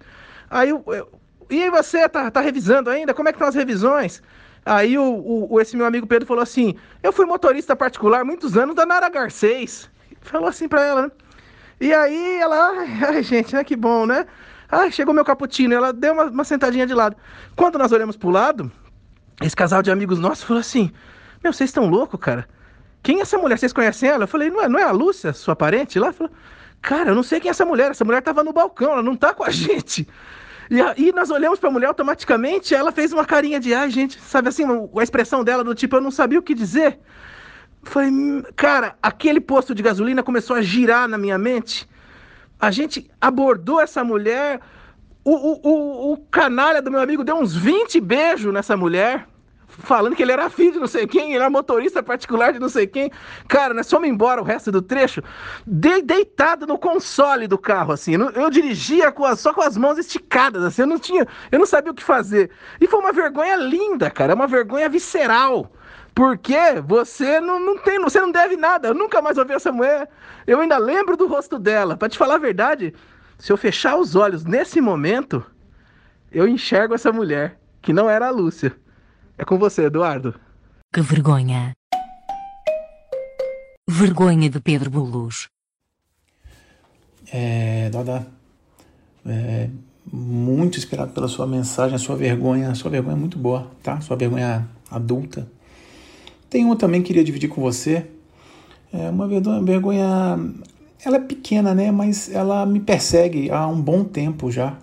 Aí 0.50 0.70
eu, 0.70 0.84
eu 0.88 1.08
e 1.49 1.62
aí 1.62 1.70
você 1.70 2.08
tá, 2.08 2.31
tá 2.31 2.40
revisando 2.40 2.90
ainda? 2.90 3.14
Como 3.14 3.28
é 3.28 3.32
que 3.32 3.37
estão 3.37 3.49
as 3.49 3.55
revisões? 3.55 4.23
Aí 4.64 4.99
o, 4.99 5.46
o, 5.50 5.61
esse 5.61 5.76
meu 5.76 5.87
amigo 5.87 6.06
Pedro 6.06 6.26
falou 6.26 6.43
assim: 6.43 6.75
Eu 7.02 7.12
fui 7.12 7.25
motorista 7.25 7.76
particular 7.76 8.25
muitos 8.25 8.56
anos 8.56 8.75
da 8.75 8.84
Nara 8.84 9.08
Garcês. 9.08 9.88
Falou 10.23 10.49
assim 10.49 10.67
pra 10.67 10.84
ela, 10.84 11.02
né? 11.02 11.11
E 11.81 11.93
aí 11.94 12.38
ela, 12.38 12.73
ai, 13.08 13.23
gente, 13.23 13.55
né? 13.55 13.62
Que 13.62 13.76
bom, 13.76 14.06
né? 14.06 14.26
Ai, 14.69 14.90
chegou 14.90 15.14
meu 15.14 15.25
cappuccino. 15.25 15.75
Ela 15.75 15.93
deu 15.93 16.14
uma, 16.14 16.25
uma 16.25 16.44
sentadinha 16.44 16.87
de 16.87 16.94
lado. 16.94 17.17
Quando 17.55 17.78
nós 17.78 17.93
olhamos 17.93 18.17
pro 18.17 18.31
lado, 18.31 18.73
esse 19.40 19.55
casal 19.55 19.82
de 19.82 19.90
amigos 19.90 20.19
nossos 20.19 20.43
falou 20.43 20.61
assim: 20.61 20.90
Meu, 21.44 21.52
vocês 21.52 21.70
estão 21.70 21.87
loucos, 21.87 22.19
cara? 22.19 22.49
Quem 23.05 23.19
é 23.19 23.23
essa 23.23 23.38
mulher? 23.38 23.56
Vocês 23.56 23.73
conhecem 23.73 24.08
ela? 24.08 24.25
Eu 24.25 24.28
falei: 24.28 24.50
Não 24.50 24.62
é, 24.62 24.69
não 24.69 24.81
é 24.81 24.82
a 24.82 24.90
Lúcia, 24.90 25.32
sua 25.32 25.55
parente 25.55 25.96
lá? 25.96 26.12
Falou: 26.12 26.32
Cara, 26.81 27.11
eu 27.11 27.14
não 27.14 27.23
sei 27.23 27.40
quem 27.40 27.49
é 27.49 27.50
essa 27.50 27.64
mulher. 27.64 27.90
Essa 27.90 28.05
mulher 28.05 28.23
tava 28.23 28.44
no 28.44 28.52
balcão, 28.52 28.93
ela 28.93 29.02
não 29.02 29.17
tá 29.17 29.34
com 29.34 29.44
a 29.44 29.50
gente. 29.50 30.06
E 30.70 30.81
aí 30.81 31.12
nós 31.12 31.31
olhamos 31.31 31.58
pra 31.58 31.70
mulher 31.70 31.87
automaticamente, 31.87 32.75
ela 32.75 32.90
fez 32.90 33.12
uma 33.12 33.25
carinha 33.25 33.61
de 33.61 33.73
ai, 33.73 33.88
gente, 33.88 34.20
sabe 34.20 34.49
assim, 34.49 34.64
a 34.64 35.02
expressão 35.02 35.44
dela 35.44 35.62
do 35.62 35.75
tipo, 35.75 35.94
eu 35.94 36.00
não 36.00 36.11
sabia 36.11 36.38
o 36.38 36.43
que 36.43 36.55
dizer. 36.55 36.99
Foi, 37.84 38.11
cara, 38.56 38.96
aquele 39.00 39.40
posto 39.40 39.75
de 39.75 39.82
gasolina 39.82 40.25
começou 40.25 40.56
a 40.56 40.62
girar 40.62 41.06
na 41.06 41.17
minha 41.17 41.38
mente. 41.38 41.88
A 42.58 42.73
gente 42.73 43.08
abordou 43.20 43.81
essa 43.81 44.02
mulher. 44.02 44.61
O, 45.23 45.32
o, 45.32 45.61
o, 45.62 46.12
o 46.12 46.17
canalha 46.31 46.82
do 46.82 46.90
meu 46.90 47.00
amigo 47.00 47.23
deu 47.23 47.37
uns 47.37 47.55
20 47.55 48.00
beijos 48.00 48.52
nessa 48.52 48.76
mulher 48.76 49.26
falando 49.68 50.14
que 50.14 50.22
ele 50.22 50.32
era 50.32 50.48
filho 50.48 50.72
de 50.72 50.78
não 50.78 50.86
sei 50.86 51.06
quem, 51.06 51.32
ele 51.32 51.36
era 51.36 51.50
motorista 51.50 52.02
particular 52.02 52.52
de 52.52 52.58
não 52.58 52.68
sei 52.68 52.86
quem. 52.86 53.10
Cara, 53.48 53.74
nós 53.74 53.90
fomos 53.90 54.08
embora 54.08 54.40
o 54.40 54.44
resto 54.44 54.70
do 54.72 54.80
trecho, 54.80 55.22
de, 55.66 56.02
deitado 56.02 56.66
no 56.66 56.78
console 56.78 57.46
do 57.46 57.58
carro, 57.58 57.92
assim. 57.92 58.12
Eu, 58.14 58.50
dirigia 58.50 59.10
com 59.12 59.34
só 59.36 59.52
com 59.52 59.62
as 59.62 59.76
mãos 59.76 59.98
esticadas, 59.98 60.62
assim, 60.62 60.82
eu 60.82 60.88
não 60.88 60.98
tinha, 60.98 61.26
eu 61.50 61.58
não 61.58 61.66
sabia 61.66 61.92
o 61.92 61.94
que 61.94 62.02
fazer. 62.02 62.50
E 62.80 62.86
foi 62.86 63.00
uma 63.00 63.12
vergonha 63.12 63.56
linda, 63.56 64.10
cara, 64.10 64.34
uma 64.34 64.46
vergonha 64.46 64.88
visceral. 64.88 65.70
Porque 66.14 66.56
você 66.86 67.40
não, 67.40 67.61
não 67.61 67.76
tem, 67.76 68.00
você 68.00 68.18
não 68.18 68.32
deve 68.32 68.56
nada. 68.56 68.88
Eu 68.88 68.94
nunca 68.94 69.20
mais 69.20 69.37
ouvi 69.37 69.52
essa 69.52 69.70
mulher. 69.70 70.08
Eu 70.46 70.61
ainda 70.61 70.78
lembro 70.78 71.14
do 71.14 71.26
rosto 71.26 71.58
dela. 71.58 71.94
Para 71.94 72.08
te 72.08 72.16
falar 72.16 72.37
a 72.37 72.38
verdade, 72.38 72.94
se 73.38 73.52
eu 73.52 73.56
fechar 73.58 73.96
os 73.99 74.16
olhos 74.16 74.42
nesse 74.42 74.80
momento, 74.80 75.44
eu 76.32 76.49
enxergo 76.49 76.94
essa 76.94 77.12
mulher, 77.12 77.58
que 77.82 77.92
não 77.92 78.08
era 78.08 78.28
a 78.28 78.30
Lúcia. 78.30 78.75
É 79.38 79.45
com 79.45 79.59
você, 79.59 79.85
Eduardo. 79.85 80.35
Que 80.93 81.02
vergonha. 81.02 81.75
Vergonha 83.88 84.49
de 84.49 84.61
Pedro 84.61 84.90
Bulus. 84.90 85.49
É, 87.31 87.90
Dada, 87.90 88.26
é, 89.26 89.69
muito 90.11 90.78
inspirado 90.78 91.12
pela 91.12 91.28
sua 91.28 91.47
mensagem, 91.47 91.95
a 91.97 91.99
sua 91.99 92.16
vergonha, 92.16 92.71
a 92.71 92.75
sua 92.75 92.90
vergonha 92.90 93.14
é 93.14 93.19
muito 93.19 93.38
boa, 93.38 93.71
tá? 93.83 94.00
Sua 94.00 94.16
vergonha 94.16 94.66
adulta. 94.90 95.47
Tem 96.49 96.64
uma 96.64 96.76
também 96.76 97.02
que 97.02 97.09
queria 97.09 97.25
dividir 97.25 97.50
com 97.50 97.61
você. 97.61 98.07
É 98.93 99.11
uma 99.11 99.28
vergonha, 99.28 100.38
ela 101.05 101.16
é 101.16 101.21
pequena, 101.21 101.75
né? 101.75 101.90
Mas 101.90 102.33
ela 102.33 102.64
me 102.64 102.81
persegue 102.81 103.50
há 103.50 103.66
um 103.66 103.81
bom 103.81 104.02
tempo 104.02 104.50
já. 104.50 104.78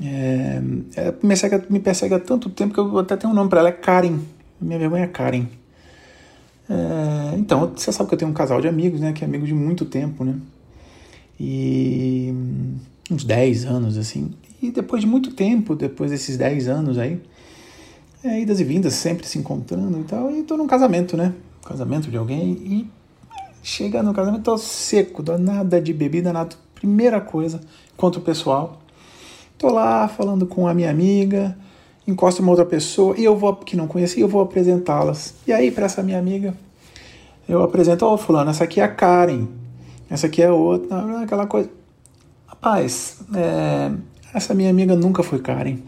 É, 0.00 0.60
ela 0.96 1.12
me 1.22 1.28
persegue, 1.28 1.62
me 1.70 1.80
persegue 1.80 2.14
há 2.14 2.20
tanto 2.20 2.50
tempo 2.50 2.74
que 2.74 2.80
eu 2.80 2.98
até 2.98 3.16
tenho 3.16 3.32
um 3.32 3.36
nome 3.36 3.48
para 3.48 3.60
ela, 3.60 3.68
é 3.68 3.72
Karen. 3.72 4.18
Minha 4.60 4.78
vergonha 4.78 5.04
é 5.04 5.08
Karen. 5.08 5.46
É, 6.68 7.36
então, 7.38 7.72
você 7.74 7.92
sabe 7.92 8.08
que 8.08 8.14
eu 8.14 8.18
tenho 8.18 8.30
um 8.30 8.34
casal 8.34 8.60
de 8.60 8.68
amigos, 8.68 9.00
né? 9.00 9.12
Que 9.12 9.24
é 9.24 9.26
amigo 9.26 9.46
de 9.46 9.54
muito 9.54 9.84
tempo, 9.84 10.24
né? 10.24 10.34
E 11.38 12.34
uns 13.10 13.24
10 13.24 13.64
anos, 13.66 13.96
assim. 13.96 14.32
E 14.60 14.70
depois 14.70 15.02
de 15.02 15.06
muito 15.06 15.32
tempo, 15.32 15.74
depois 15.74 16.10
desses 16.10 16.36
10 16.36 16.68
anos 16.68 16.98
aí, 16.98 17.20
é, 18.24 18.40
idas 18.40 18.58
e 18.60 18.64
vindas, 18.64 18.94
sempre 18.94 19.26
se 19.26 19.38
encontrando 19.38 20.00
e 20.00 20.04
tal, 20.04 20.30
e 20.30 20.42
tô 20.42 20.56
num 20.56 20.66
casamento, 20.66 21.16
né? 21.16 21.32
Casamento 21.64 22.10
de 22.10 22.16
alguém, 22.16 22.52
e 22.52 22.90
chega 23.62 24.02
no 24.02 24.14
casamento, 24.14 24.42
tô 24.42 24.58
seco, 24.58 25.22
nada 25.38 25.80
de 25.80 25.92
bebida, 25.92 26.32
nada. 26.32 26.56
Primeira 26.74 27.20
coisa, 27.20 27.60
enquanto 27.94 28.16
o 28.16 28.20
pessoal, 28.20 28.80
Tô 29.58 29.70
lá 29.70 30.06
falando 30.06 30.46
com 30.46 30.68
a 30.68 30.74
minha 30.74 30.90
amiga, 30.90 31.56
encosto 32.06 32.42
uma 32.42 32.50
outra 32.50 32.66
pessoa 32.66 33.16
e 33.18 33.24
eu 33.24 33.36
vou 33.36 33.56
que 33.56 33.76
não 33.76 33.86
conhecia, 33.86 34.22
eu 34.22 34.28
vou 34.28 34.42
apresentá-las. 34.42 35.34
E 35.46 35.52
aí 35.52 35.70
para 35.70 35.86
essa 35.86 36.02
minha 36.02 36.18
amiga, 36.18 36.54
eu 37.48 37.62
apresento, 37.62 38.04
ó, 38.04 38.14
oh, 38.14 38.18
fulano, 38.18 38.50
essa 38.50 38.64
aqui 38.64 38.80
é 38.80 38.84
a 38.84 38.88
Karen, 38.88 39.46
essa 40.10 40.26
aqui 40.26 40.42
é 40.42 40.50
outra, 40.50 41.22
aquela 41.22 41.46
coisa. 41.46 41.70
Rapaz, 42.46 43.20
é, 43.34 43.92
essa 44.34 44.52
minha 44.52 44.68
amiga 44.68 44.94
nunca 44.94 45.22
foi 45.22 45.38
Karen. 45.38 45.78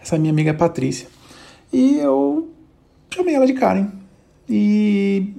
Essa 0.00 0.16
minha 0.16 0.32
amiga 0.32 0.54
Patrícia. 0.54 1.08
E 1.72 1.96
eu 1.98 2.50
chamei 3.10 3.34
ela 3.34 3.46
de 3.46 3.54
Karen. 3.54 3.88
E 4.48 5.34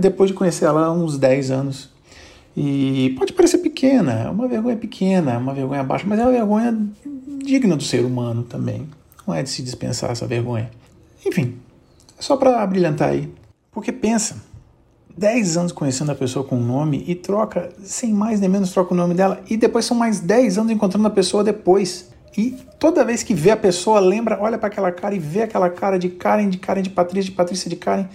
depois 0.00 0.30
de 0.30 0.36
conhecer 0.36 0.64
ela 0.64 0.86
há 0.86 0.92
uns 0.92 1.16
10 1.18 1.50
anos. 1.50 1.95
E 2.56 3.14
pode 3.18 3.34
parecer 3.34 3.58
pequena, 3.58 4.12
é 4.12 4.30
uma 4.30 4.48
vergonha 4.48 4.76
pequena, 4.76 5.32
é 5.32 5.36
uma 5.36 5.52
vergonha 5.52 5.84
baixa, 5.84 6.06
mas 6.06 6.18
é 6.18 6.22
uma 6.22 6.32
vergonha 6.32 6.88
digna 7.44 7.76
do 7.76 7.82
ser 7.82 8.02
humano 8.02 8.42
também. 8.42 8.88
Não 9.26 9.34
é 9.34 9.42
de 9.42 9.50
se 9.50 9.62
dispensar 9.62 10.10
essa 10.10 10.26
vergonha. 10.26 10.70
Enfim, 11.26 11.56
é 12.18 12.22
só 12.22 12.36
para 12.36 12.66
brilhantar 12.66 13.10
aí. 13.10 13.30
Porque 13.70 13.92
pensa, 13.92 14.36
10 15.16 15.56
anos 15.58 15.72
conhecendo 15.72 16.12
a 16.12 16.14
pessoa 16.14 16.46
com 16.46 16.56
o 16.56 16.60
nome 16.62 17.04
e 17.06 17.14
troca, 17.14 17.70
sem 17.82 18.12
mais 18.12 18.40
nem 18.40 18.48
menos, 18.48 18.72
troca 18.72 18.94
o 18.94 18.96
nome 18.96 19.14
dela. 19.14 19.42
E 19.50 19.56
depois 19.56 19.84
são 19.84 19.96
mais 19.96 20.20
10 20.20 20.56
anos 20.56 20.72
encontrando 20.72 21.06
a 21.06 21.10
pessoa 21.10 21.44
depois. 21.44 22.10
E 22.38 22.50
toda 22.78 23.04
vez 23.04 23.22
que 23.22 23.34
vê 23.34 23.50
a 23.50 23.56
pessoa, 23.56 24.00
lembra, 24.00 24.38
olha 24.40 24.56
para 24.56 24.68
aquela 24.68 24.92
cara 24.92 25.14
e 25.14 25.18
vê 25.18 25.42
aquela 25.42 25.68
cara 25.68 25.98
de 25.98 26.08
Karen, 26.08 26.48
de 26.48 26.58
Karen, 26.58 26.82
de 26.82 26.90
Patrícia, 26.90 27.30
de 27.30 27.36
Patrícia, 27.36 27.68
de 27.68 27.76
Karen. 27.76 28.06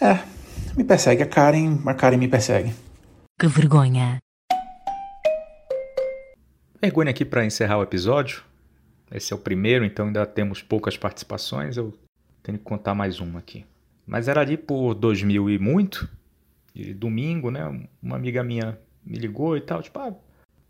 É, 0.00 0.18
me 0.76 0.84
persegue. 0.84 1.22
A 1.22 1.26
Karen, 1.26 1.78
a 1.84 1.94
Karen 1.94 2.16
me 2.16 2.28
persegue. 2.28 2.72
Que 3.42 3.48
vergonha. 3.48 4.18
Aqui 7.10 7.24
para 7.24 7.44
encerrar 7.44 7.78
o 7.78 7.82
episódio. 7.82 8.44
Esse 9.10 9.32
é 9.32 9.36
o 9.36 9.38
primeiro, 9.40 9.84
então 9.84 10.06
ainda 10.06 10.24
temos 10.24 10.62
poucas 10.62 10.96
participações. 10.96 11.76
Eu 11.76 11.92
tenho 12.40 12.56
que 12.56 12.62
contar 12.62 12.94
mais 12.94 13.18
uma 13.18 13.40
aqui. 13.40 13.66
Mas 14.06 14.28
era 14.28 14.42
ali 14.42 14.56
por 14.56 14.94
2000 14.94 15.50
e 15.50 15.58
muito, 15.58 16.08
e 16.72 16.94
domingo, 16.94 17.50
né? 17.50 17.64
Uma 18.00 18.14
amiga 18.14 18.44
minha 18.44 18.78
me 19.04 19.18
ligou 19.18 19.56
e 19.56 19.60
tal, 19.60 19.82
tipo, 19.82 19.98
ah, 19.98 20.14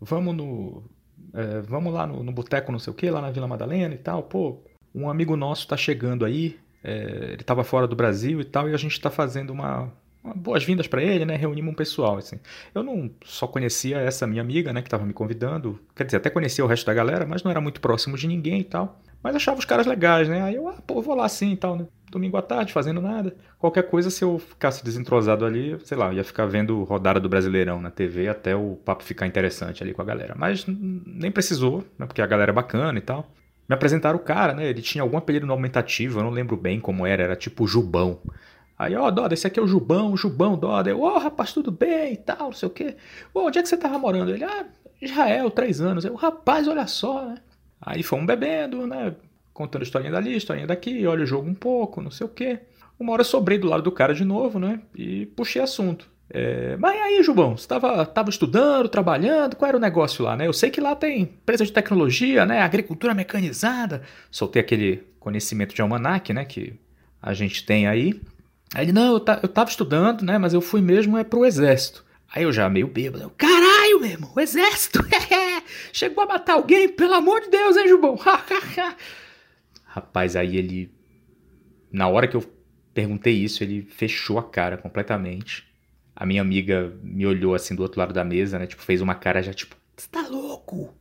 vamos 0.01 0.35
no. 0.35 0.83
É, 1.31 1.61
vamos 1.61 1.93
lá 1.93 2.07
no, 2.07 2.23
no 2.23 2.31
boteco, 2.31 2.71
não 2.71 2.79
sei 2.79 2.91
o 2.91 2.95
que, 2.95 3.07
lá 3.07 3.21
na 3.21 3.29
Vila 3.29 3.47
Madalena 3.47 3.93
e 3.93 3.99
tal. 3.99 4.23
Pô, 4.23 4.63
um 4.95 5.07
amigo 5.07 5.35
nosso 5.35 5.67
tá 5.67 5.77
chegando 5.77 6.25
aí, 6.25 6.59
é, 6.83 7.33
ele 7.33 7.43
tava 7.43 7.63
fora 7.63 7.87
do 7.87 7.95
Brasil 7.95 8.41
e 8.41 8.45
tal, 8.45 8.67
e 8.67 8.73
a 8.73 8.77
gente 8.77 8.99
tá 8.99 9.11
fazendo 9.11 9.51
uma, 9.51 9.93
boas-vindas 10.35 10.87
para 10.87 11.01
ele, 11.01 11.25
né? 11.25 11.35
Reunimos 11.35 11.73
um 11.73 11.75
pessoal, 11.75 12.17
assim. 12.17 12.39
Eu 12.73 12.83
não 12.83 13.11
só 13.25 13.45
conhecia 13.45 13.97
essa 13.97 14.25
minha 14.25 14.41
amiga, 14.41 14.71
né, 14.71 14.81
que 14.81 14.87
estava 14.87 15.05
me 15.05 15.13
convidando, 15.13 15.79
quer 15.95 16.05
dizer, 16.05 16.17
até 16.17 16.29
conhecia 16.29 16.63
o 16.63 16.67
resto 16.67 16.85
da 16.85 16.93
galera, 16.93 17.25
mas 17.25 17.43
não 17.43 17.51
era 17.51 17.59
muito 17.59 17.81
próximo 17.81 18.17
de 18.17 18.27
ninguém 18.27 18.61
e 18.61 18.63
tal. 18.63 19.01
Mas 19.21 19.35
achava 19.35 19.57
os 19.57 19.65
caras 19.65 19.85
legais, 19.85 20.27
né? 20.27 20.41
Aí 20.41 20.55
eu, 20.55 20.67
ah, 20.67 20.77
pô, 20.85 21.01
vou 21.01 21.15
lá 21.15 21.29
sim 21.29 21.53
e 21.53 21.57
tal, 21.57 21.77
né? 21.77 21.87
Domingo 22.11 22.35
à 22.35 22.41
tarde, 22.41 22.73
fazendo 22.73 23.01
nada. 23.01 23.33
Qualquer 23.57 23.83
coisa, 23.83 24.09
se 24.09 24.23
eu 24.23 24.37
ficasse 24.37 24.83
desentrosado 24.83 25.45
ali, 25.45 25.77
sei 25.85 25.97
lá, 25.97 26.13
ia 26.13 26.23
ficar 26.23 26.45
vendo 26.45 26.83
rodada 26.83 27.21
do 27.21 27.29
Brasileirão 27.29 27.81
na 27.81 27.89
TV 27.89 28.27
até 28.27 28.53
o 28.53 28.75
papo 28.83 29.01
ficar 29.01 29.25
interessante 29.25 29.81
ali 29.81 29.93
com 29.93 30.01
a 30.01 30.05
galera. 30.05 30.35
Mas 30.37 30.65
nem 30.67 31.31
precisou, 31.31 31.85
né? 31.97 32.05
Porque 32.05 32.21
a 32.21 32.27
galera 32.27 32.51
é 32.51 32.53
bacana 32.53 32.99
e 32.99 33.01
tal. 33.01 33.31
Me 33.67 33.73
apresentaram 33.73 34.17
o 34.17 34.21
cara, 34.21 34.53
né? 34.53 34.67
Ele 34.69 34.81
tinha 34.81 35.01
algum 35.01 35.17
apelido 35.17 35.47
no 35.47 35.53
aumentativo, 35.53 36.19
eu 36.19 36.23
não 36.23 36.29
lembro 36.29 36.57
bem 36.57 36.81
como 36.81 37.05
era, 37.07 37.23
era 37.23 37.35
tipo 37.35 37.65
Jubão. 37.65 38.19
Aí, 38.83 38.95
ó, 38.95 39.07
oh, 39.07 39.11
Doda, 39.11 39.33
esse 39.33 39.47
aqui 39.47 39.59
é 39.59 39.63
o 39.63 39.67
Jubão, 39.67 40.11
o 40.11 40.17
Jubão, 40.17 40.57
Doda. 40.57 40.89
Eu, 40.89 41.01
ó, 41.01 41.15
oh, 41.15 41.19
rapaz, 41.19 41.53
tudo 41.53 41.71
bem 41.71 42.13
e 42.13 42.17
tal, 42.17 42.45
não 42.47 42.53
sei 42.53 42.67
o 42.67 42.71
quê. 42.71 42.95
Ô, 43.33 43.41
onde 43.41 43.59
é 43.59 43.61
que 43.61 43.69
você 43.69 43.77
tava 43.77 43.97
morando? 43.97 44.31
Ele, 44.31 44.43
ah, 44.43 44.65
Israel, 45.01 45.49
três 45.49 45.79
anos. 45.79 46.03
Eu, 46.05 46.15
rapaz, 46.15 46.67
olha 46.67 46.85
só, 46.87 47.25
né? 47.25 47.35
Aí 47.81 48.03
fomos 48.03 48.25
bebendo, 48.25 48.85
né? 48.85 49.15
Contando 49.53 49.83
historinha 49.83 50.11
dali, 50.11 50.35
historinha 50.35 50.67
daqui, 50.67 51.05
olha 51.05 51.23
o 51.23 51.27
jogo 51.27 51.49
um 51.49 51.53
pouco, 51.53 52.01
não 52.01 52.11
sei 52.11 52.25
o 52.25 52.29
quê. 52.29 52.59
Uma 52.99 53.13
hora 53.13 53.21
eu 53.21 53.25
sobrei 53.25 53.57
do 53.57 53.67
lado 53.67 53.83
do 53.83 53.91
cara 53.91 54.13
de 54.13 54.25
novo, 54.25 54.59
né? 54.59 54.81
E 54.95 55.25
puxei 55.27 55.61
assunto. 55.61 56.11
É, 56.29 56.75
mas 56.77 56.99
aí, 56.99 57.21
Jubão, 57.21 57.55
você 57.55 57.67
tava, 57.67 58.05
tava 58.05 58.29
estudando, 58.29 58.89
trabalhando, 58.89 59.55
qual 59.55 59.69
era 59.69 59.77
o 59.77 59.81
negócio 59.81 60.23
lá, 60.23 60.35
né? 60.35 60.47
Eu 60.47 60.53
sei 60.53 60.69
que 60.69 60.81
lá 60.81 60.95
tem 60.95 61.21
empresa 61.21 61.65
de 61.65 61.71
tecnologia, 61.71 62.45
né? 62.45 62.61
Agricultura 62.61 63.13
mecanizada. 63.13 64.01
Soltei 64.31 64.61
aquele 64.61 65.03
conhecimento 65.19 65.75
de 65.75 65.81
almanac, 65.81 66.33
né? 66.33 66.43
Que 66.45 66.73
a 67.21 67.33
gente 67.33 67.65
tem 67.65 67.87
aí. 67.87 68.19
Aí 68.73 68.85
ele, 68.85 68.91
não, 68.91 69.17
eu, 69.17 69.25
eu 69.41 69.49
tava 69.49 69.69
estudando, 69.69 70.23
né? 70.23 70.37
Mas 70.37 70.53
eu 70.53 70.61
fui 70.61 70.81
mesmo 70.81 71.17
é 71.17 71.23
pro 71.23 71.45
exército. 71.45 72.03
Aí 72.33 72.43
eu 72.43 72.51
já 72.51 72.67
meio 72.67 72.87
bêbado. 72.87 73.31
Caralho, 73.37 73.99
meu 73.99 74.09
irmão, 74.09 74.31
o 74.35 74.39
exército! 74.39 74.99
Chegou 75.93 76.23
a 76.23 76.27
matar 76.27 76.53
alguém? 76.53 76.89
Pelo 76.89 77.13
amor 77.13 77.41
de 77.41 77.49
Deus, 77.51 77.77
hein, 77.77 77.87
Jubão? 77.87 78.17
Rapaz, 79.85 80.35
aí 80.35 80.57
ele. 80.57 80.91
Na 81.91 82.07
hora 82.07 82.27
que 82.27 82.35
eu 82.35 82.43
perguntei 82.91 83.35
isso, 83.35 83.63
ele 83.63 83.83
fechou 83.83 84.39
a 84.39 84.43
cara 84.43 84.77
completamente. 84.77 85.63
A 86.15 86.25
minha 86.25 86.41
amiga 86.41 86.97
me 87.03 87.25
olhou 87.25 87.53
assim 87.53 87.75
do 87.75 87.83
outro 87.83 87.99
lado 87.99 88.13
da 88.13 88.23
mesa, 88.23 88.57
né? 88.57 88.65
Tipo, 88.65 88.81
fez 88.81 89.01
uma 89.01 89.13
cara 89.13 89.43
já 89.43 89.53
tipo, 89.53 89.75
você 89.95 90.07
tá 90.09 90.27
louco? 90.27 90.93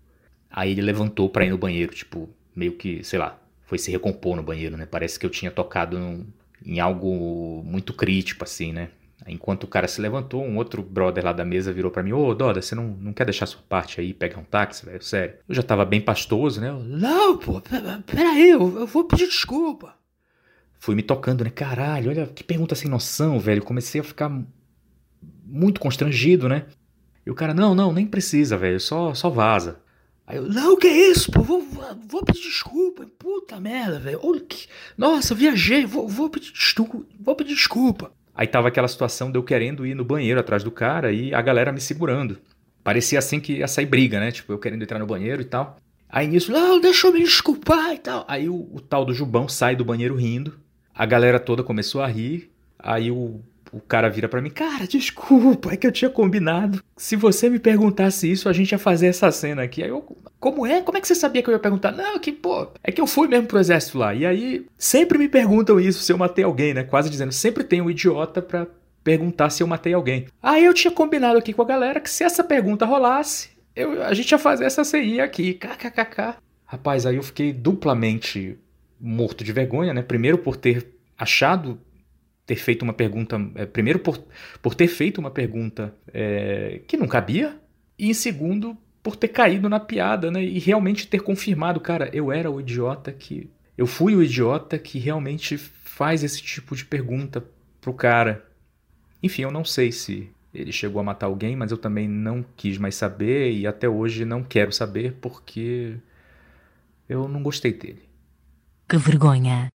Aí 0.51 0.73
ele 0.73 0.83
levantou 0.83 1.31
pra 1.31 1.47
ir 1.47 1.51
no 1.51 1.57
banheiro, 1.57 1.95
tipo, 1.95 2.29
meio 2.55 2.73
que, 2.73 3.03
sei 3.03 3.19
lá, 3.19 3.39
foi 3.63 3.79
se 3.79 3.91
recompor 3.91 4.37
no 4.37 4.43
banheiro, 4.43 4.77
né? 4.77 4.85
Parece 4.85 5.19
que 5.19 5.25
eu 5.25 5.31
tinha 5.31 5.51
tocado 5.51 5.99
num, 5.99 6.27
em 6.65 6.81
algo 6.81 7.63
muito 7.65 7.93
crítico, 7.93 8.45
assim, 8.45 8.73
né? 8.73 8.89
Enquanto 9.27 9.65
o 9.65 9.69
cara 9.69 9.87
se 9.87 10.01
levantou, 10.01 10.43
um 10.43 10.57
outro 10.57 10.83
brother 10.83 11.25
lá 11.25 11.33
da 11.33 11.45
mesa 11.45 11.73
virou 11.73 11.91
para 11.91 12.03
mim: 12.03 12.13
Ô, 12.13 12.35
Doda, 12.35 12.61
você 12.61 12.75
não, 12.75 12.89
não 12.89 13.13
quer 13.13 13.25
deixar 13.25 13.47
sua 13.47 13.63
parte 13.69 14.01
aí, 14.01 14.13
pegar 14.13 14.39
um 14.39 14.45
táxi, 14.45 14.85
velho? 14.85 15.03
Sério. 15.03 15.35
Eu 15.49 15.55
já 15.55 15.63
tava 15.63 15.85
bem 15.85 16.01
pastoso, 16.01 16.61
né? 16.61 16.71
Eu, 16.71 16.81
não, 16.81 17.39
pô, 17.39 17.63
peraí, 18.07 18.51
eu, 18.51 18.81
eu 18.81 18.87
vou 18.87 19.05
pedir 19.05 19.29
desculpa. 19.29 19.95
Fui 20.79 20.95
me 20.95 21.03
tocando, 21.03 21.45
né? 21.45 21.51
Caralho, 21.51 22.11
olha 22.11 22.27
que 22.27 22.43
pergunta 22.43 22.75
sem 22.75 22.91
noção, 22.91 23.39
velho. 23.39 23.63
Comecei 23.63 24.01
a 24.01 24.05
ficar 24.05 24.29
muito 25.45 25.81
constrangido, 25.81 26.49
né? 26.49 26.67
E 27.25 27.31
o 27.31 27.35
cara: 27.35 27.55
Não, 27.55 27.75
não, 27.75 27.93
nem 27.93 28.07
precisa, 28.07 28.57
velho, 28.57 28.81
só, 28.81 29.15
só 29.15 29.31
vaza. 29.31 29.81
Aí 30.33 30.39
eu, 30.39 30.49
não, 30.49 30.79
que 30.79 30.87
é 30.87 31.11
isso, 31.11 31.31
pô, 31.31 31.43
vou, 31.43 31.63
vou 32.09 32.25
pedir 32.25 32.41
desculpa, 32.41 33.07
puta 33.19 33.61
merda, 33.61 33.99
velho. 33.99 34.19
Nossa, 34.97 35.35
viajei, 35.35 35.85
vou, 35.85 36.09
vou, 36.09 36.31
pedir 36.31 36.51
desculpa, 36.53 37.05
vou 37.21 37.37
pedir 37.37 37.55
desculpa. 37.55 38.11
Aí 38.35 38.47
tava 38.47 38.69
aquela 38.69 38.89
situação 38.89 39.31
de 39.31 39.37
eu 39.37 39.43
querendo 39.43 39.85
ir 39.85 39.95
no 39.95 40.07
banheiro 40.07 40.41
atrás 40.41 40.65
do 40.65 40.71
cara 40.71 41.13
e 41.13 41.35
a 41.35 41.43
galera 41.43 41.71
me 41.71 41.83
segurando. 41.83 42.39
Parecia 42.83 43.19
assim 43.19 43.41
que 43.41 43.59
ia 43.59 43.69
sair 43.69 43.85
briga, 43.85 44.19
né? 44.19 44.33
Tipo, 44.33 44.55
eu 44.55 44.59
querendo 44.59 44.83
entrar 44.83 44.99
no 44.99 45.07
banheiro 45.07 45.43
e 45.43 45.45
tal. 45.45 45.77
Aí 46.09 46.27
nisso, 46.27 46.51
não, 46.51 46.81
deixa 46.81 47.09
eu 47.09 47.13
me 47.13 47.21
desculpar 47.21 47.93
e 47.93 47.99
tal. 47.99 48.25
Aí 48.27 48.49
o, 48.49 48.71
o 48.73 48.81
tal 48.81 49.05
do 49.05 49.13
Jubão 49.13 49.47
sai 49.51 49.77
do 49.77 49.85
banheiro 49.85 50.17
rindo. 50.17 50.59
A 50.95 51.05
galera 51.05 51.39
toda 51.39 51.63
começou 51.63 52.01
a 52.01 52.07
rir. 52.07 52.51
Aí 52.79 53.11
o 53.11 53.39
o 53.73 53.81
cara 53.81 54.11
vira 54.11 54.29
para 54.29 54.43
mim, 54.43 54.51
cara, 54.51 54.87
desculpa, 54.87 55.73
é 55.73 55.77
que 55.77 55.87
eu 55.87 55.93
tinha 55.93 56.11
combinado. 56.11 56.83
Se 56.95 57.17
você 57.17 57.49
me 57.49 57.59
perguntasse 57.59 58.31
isso, 58.31 58.49
a 58.49 58.53
gente 58.53 58.73
ia 58.73 58.79
fazer 58.79 59.07
essa 59.07 59.31
cena 59.33 59.63
aqui. 59.63 59.83
Aí 59.83 59.89
eu, 59.89 60.03
como 60.39 60.67
é? 60.67 60.83
Como 60.83 60.99
é 60.99 61.01
que 61.01 61.09
você 61.09 61.15
sabia 61.15 61.43
que 61.43 61.49
eu 61.49 61.55
ia 61.55 61.59
perguntar? 61.59 61.91
Não, 61.91 62.19
que 62.19 62.31
pô, 62.31 62.69
é 62.85 62.93
que 62.93 63.01
eu 63.01 63.07
fui 63.07 63.29
mesmo 63.29 63.47
pro 63.47 63.59
exército 63.59 63.97
lá. 63.97 64.15
E 64.15 64.27
aí, 64.27 64.67
sempre 64.77 65.17
me 65.17 65.27
perguntam 65.27 65.81
isso 65.81 66.03
se 66.03 66.13
eu 66.13 66.19
matei 66.19 66.45
alguém, 66.45 66.75
né? 66.75 66.85
Quase 66.85 67.09
dizendo, 67.09 67.33
sempre 67.33 67.65
tem 67.65 67.81
um 67.81 67.91
idiota 67.91 68.43
pra 68.43 68.67
perguntar 69.03 69.49
se 69.49 69.63
eu 69.63 69.67
matei 69.67 69.95
alguém. 69.95 70.27
Aí 70.43 70.65
eu 70.65 70.75
tinha 70.75 70.93
combinado 70.93 71.39
aqui 71.39 71.55
com 71.55 71.63
a 71.63 71.67
galera 71.67 71.99
que 71.99 72.11
se 72.11 72.23
essa 72.23 72.45
pergunta 72.45 72.85
rolasse, 72.85 73.51
eu, 73.75 74.03
a 74.03 74.13
gente 74.13 74.31
ia 74.31 74.39
fazer 74.39 74.67
essa 74.67 74.85
CI 74.85 75.19
aqui, 75.19 75.55
kkkk. 75.55 76.35
Rapaz, 76.67 77.07
aí 77.07 77.17
eu 77.17 77.23
fiquei 77.23 77.53
duplamente 77.53 78.59
morto 79.01 79.43
de 79.43 79.53
vergonha, 79.53 79.95
né? 79.95 80.03
Primeiro 80.03 80.37
por 80.37 80.57
ter 80.57 80.87
achado 81.19 81.81
ter 82.53 82.57
feito 82.57 82.83
uma 82.83 82.93
pergunta. 82.93 83.41
É, 83.55 83.65
primeiro, 83.65 83.99
por, 83.99 84.23
por 84.61 84.75
ter 84.75 84.89
feito 84.89 85.19
uma 85.19 85.31
pergunta 85.31 85.95
é, 86.13 86.83
que 86.87 86.99
não 86.99 87.09
cabia, 87.09 87.59
e 87.99 88.11
em 88.11 88.15
segundo, 88.15 88.77
por 89.03 89.17
ter 89.17 89.29
caído 89.29 89.69
na 89.71 89.81
piada, 89.81 90.31
né? 90.31 90.45
E 90.45 90.59
realmente 90.59 91.07
ter 91.07 91.21
confirmado, 91.21 91.81
cara, 91.81 92.11
eu 92.13 92.31
era 92.31 92.51
o 92.51 92.61
idiota 92.61 93.11
que. 93.11 93.49
Eu 93.77 93.87
fui 93.87 94.15
o 94.15 94.23
idiota 94.23 94.79
que 94.79 94.99
realmente 94.99 95.57
faz 95.57 96.23
esse 96.23 96.43
tipo 96.43 96.77
de 96.77 96.85
pergunta 96.85 97.43
pro 97.81 97.95
cara. 97.95 98.45
Enfim, 99.23 99.43
eu 99.43 99.51
não 99.51 99.65
sei 99.65 99.91
se 99.91 100.29
ele 100.53 100.73
chegou 100.73 101.01
a 101.01 101.05
matar 101.05 101.27
alguém, 101.27 101.57
mas 101.57 101.71
eu 101.71 101.79
também 101.79 102.07
não 102.07 102.45
quis 102.55 102.77
mais 102.77 102.95
saber 102.95 103.51
e 103.51 103.67
até 103.67 103.89
hoje 103.89 104.27
não 104.27 104.43
quero 104.43 104.71
saber 104.71 105.15
porque 105.23 105.97
eu 107.09 107.27
não 107.27 107.43
gostei 107.43 107.73
dele. 107.73 108.03
Que 108.87 108.99
vergonha. 108.99 109.72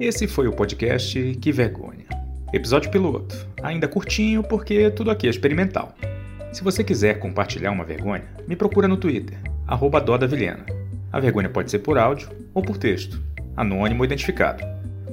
Esse 0.00 0.26
foi 0.26 0.48
o 0.48 0.52
podcast 0.54 1.34
Que 1.42 1.52
Vergonha. 1.52 2.06
Episódio 2.54 2.90
piloto, 2.90 3.46
ainda 3.62 3.86
curtinho 3.86 4.42
porque 4.42 4.90
tudo 4.90 5.10
aqui 5.10 5.26
é 5.26 5.30
experimental. 5.30 5.94
Se 6.54 6.64
você 6.64 6.82
quiser 6.82 7.18
compartilhar 7.18 7.70
uma 7.70 7.84
vergonha, 7.84 8.24
me 8.48 8.56
procura 8.56 8.88
no 8.88 8.96
Twitter, 8.96 9.36
@dodavilhena. 10.02 10.64
A 11.12 11.20
vergonha 11.20 11.50
pode 11.50 11.70
ser 11.70 11.80
por 11.80 11.98
áudio 11.98 12.30
ou 12.54 12.62
por 12.62 12.78
texto, 12.78 13.22
anônimo 13.54 14.00
ou 14.00 14.06
identificado. 14.06 14.64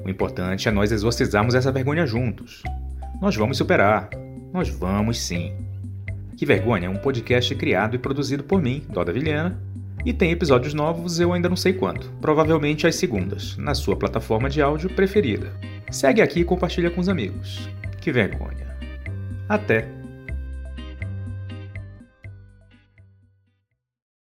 O 0.05 0.09
importante 0.09 0.69
é 0.69 0.71
nós 0.71 0.89
exorcizarmos 0.89 1.53
essa 1.53 1.69
vergonha 1.69 2.07
juntos. 2.07 2.63
Nós 3.21 3.35
vamos 3.35 3.57
superar. 3.57 4.09
Nós 4.53 4.69
vamos 4.69 5.19
sim. 5.19 5.53
Que 6.37 6.45
Vergonha 6.45 6.85
é 6.85 6.89
um 6.89 6.95
podcast 6.95 7.53
criado 7.55 7.95
e 7.95 7.99
produzido 7.99 8.41
por 8.41 8.61
mim, 8.61 8.83
Doda 8.87 9.11
Vilhena, 9.11 9.59
e 10.07 10.13
tem 10.13 10.31
episódios 10.31 10.73
novos 10.73 11.19
eu 11.19 11.33
ainda 11.33 11.49
não 11.49 11.57
sei 11.57 11.73
quando, 11.73 12.09
provavelmente 12.21 12.87
às 12.87 12.95
segundas, 12.95 13.57
na 13.57 13.75
sua 13.75 13.93
plataforma 13.93 14.49
de 14.49 14.61
áudio 14.61 14.89
preferida. 14.89 15.51
Segue 15.91 16.21
aqui 16.21 16.39
e 16.39 16.45
compartilha 16.45 16.89
com 16.89 17.01
os 17.01 17.09
amigos. 17.09 17.67
Que 17.99 18.09
vergonha. 18.09 18.73
Até! 19.49 19.96